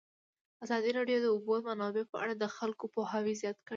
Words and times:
ازادي 0.65 0.91
راډیو 0.97 1.17
د 1.21 1.23
د 1.23 1.27
اوبو 1.33 1.53
منابع 1.67 2.03
په 2.11 2.17
اړه 2.23 2.33
د 2.37 2.45
خلکو 2.57 2.83
پوهاوی 2.93 3.33
زیات 3.41 3.57
کړی. 3.65 3.69